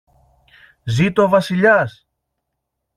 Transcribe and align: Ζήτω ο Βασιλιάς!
Ζήτω 0.83 1.23
ο 1.23 1.29
Βασιλιάς! 1.29 2.07